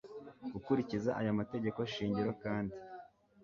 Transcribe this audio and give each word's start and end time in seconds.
gukurikiza 0.53 1.09
aya 1.19 1.37
mategeko 1.39 1.79
shingiro 1.93 2.31
kandi 2.43 2.75